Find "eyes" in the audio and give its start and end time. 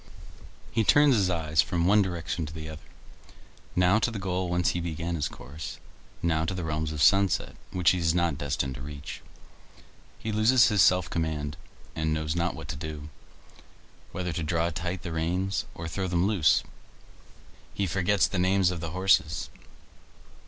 1.29-1.61